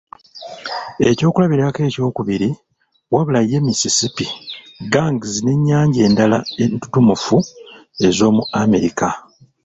[1.09, 2.49] Ekyokulabirako ekyokubiri,
[3.13, 4.25] Wabula ye Mississippi,
[4.93, 7.37] Ganges n’ennyanja endala entutumufu
[8.05, 9.09] ez’omu America.